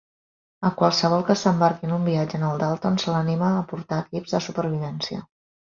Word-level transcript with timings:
A 0.69 0.71
qualsevol 0.79 1.25
que 1.27 1.35
s'embarqui 1.41 1.89
en 1.89 1.93
un 1.99 2.09
viatge 2.09 2.41
en 2.41 2.47
el 2.49 2.65
Dalton 2.65 2.99
se 3.05 3.15
l'anima 3.15 3.53
a 3.53 3.63
portar 3.75 4.05
equips 4.07 4.37
de 4.39 4.45
supervivència. 4.49 5.25